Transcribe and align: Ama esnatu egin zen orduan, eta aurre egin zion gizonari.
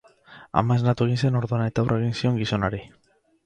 Ama 0.61 0.77
esnatu 0.81 1.07
egin 1.11 1.21
zen 1.27 1.39
orduan, 1.41 1.63
eta 1.67 1.85
aurre 1.85 2.01
egin 2.01 2.19
zion 2.23 2.43
gizonari. 2.43 2.85